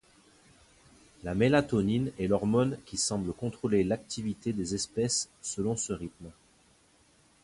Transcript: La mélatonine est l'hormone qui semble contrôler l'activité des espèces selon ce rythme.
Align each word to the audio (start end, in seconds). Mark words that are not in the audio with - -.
La 1.21 1.35
mélatonine 1.35 2.11
est 2.17 2.25
l'hormone 2.25 2.75
qui 2.87 2.97
semble 2.97 3.33
contrôler 3.33 3.83
l'activité 3.83 4.51
des 4.51 4.73
espèces 4.73 5.29
selon 5.43 5.75
ce 5.75 5.93
rythme. 5.93 6.31